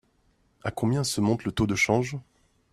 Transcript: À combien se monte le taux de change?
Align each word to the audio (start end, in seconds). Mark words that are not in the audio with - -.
À 0.63 0.71
combien 0.71 1.03
se 1.03 1.21
monte 1.21 1.43
le 1.43 1.51
taux 1.51 1.67
de 1.67 1.75
change? 1.75 2.17